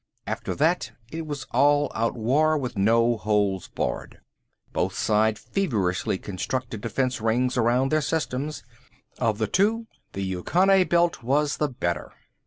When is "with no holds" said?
2.57-3.67